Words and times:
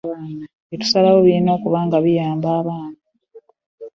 Bye 0.67 0.79
tusalawo 0.81 1.19
birina 1.25 1.53
kuba 1.63 1.79
nga 1.85 1.97
biyamba 2.03 2.49
baana. 2.67 3.01